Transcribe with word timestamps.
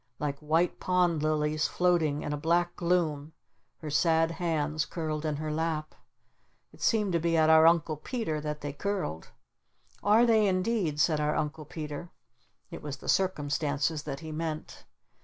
Like 0.17 0.39
white 0.39 0.79
pond 0.79 1.21
lilies 1.21 1.67
floating 1.67 2.23
in 2.23 2.33
a 2.33 2.35
black 2.35 2.75
gloom 2.75 3.33
her 3.81 3.91
sad 3.91 4.31
hands 4.31 4.83
curled 4.83 5.25
in 5.25 5.35
her 5.35 5.51
lap. 5.51 5.93
It 6.73 6.81
seemed 6.81 7.13
to 7.13 7.19
be 7.19 7.37
at 7.37 7.51
our 7.51 7.67
Uncle 7.67 7.97
Peter 7.97 8.41
that 8.41 8.61
they 8.61 8.73
curled. 8.73 9.29
"Are 10.01 10.25
they 10.25 10.47
indeed?" 10.47 10.99
said 10.99 11.19
our 11.19 11.35
Uncle 11.35 11.65
Peter. 11.65 12.09
It 12.71 12.81
was 12.81 12.97
the 12.97 13.07
"circumstances" 13.07 14.01
that 14.01 14.21
he 14.21 14.31
meant. 14.31 14.85